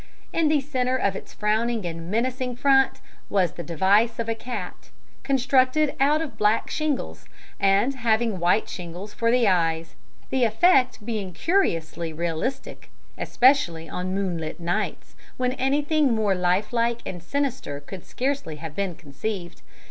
[0.33, 4.89] In the centre of its frowning and menacing front was the device of a cat,
[5.21, 7.25] constructed out of black shingles,
[7.59, 9.93] and having white shingles for the eyes;
[10.31, 17.79] the effect being curiously realistic, especially on moonlight nights, when anything more lifelike and sinister
[17.79, 19.61] could scarcely have been conceived.